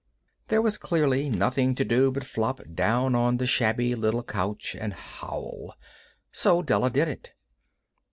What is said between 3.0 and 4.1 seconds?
on the shabby